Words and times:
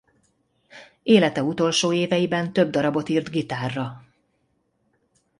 Élete 1.03 1.41
utolsó 1.43 1.93
éveiben 1.93 2.53
több 2.53 2.69
darabot 2.69 3.09
írt 3.09 3.29
gitárra. 3.29 4.03